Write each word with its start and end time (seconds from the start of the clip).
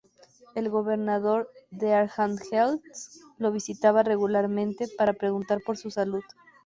El 0.55 0.71
gobernador 0.71 1.47
de 1.69 1.93
Arkhangelsk 1.93 2.81
los 3.37 3.53
visitaba 3.53 4.01
regularmente 4.01 4.87
para 4.97 5.13
preguntar 5.13 5.59
por 5.63 5.77
su 5.77 5.91
salud. 5.91 6.23